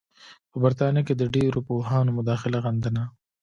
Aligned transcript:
په 0.49 0.57
برټانیه 0.63 1.01
کې 1.07 1.13
ډېرو 1.35 1.59
پوهانو 1.67 2.15
مداخله 2.17 2.57
غندله. 2.65 3.03